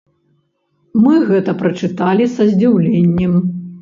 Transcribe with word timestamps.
Мы 1.03 1.19
гэта 1.31 1.55
прачыталі 1.61 2.27
са 2.37 2.51
здзіўленнем. 2.51 3.33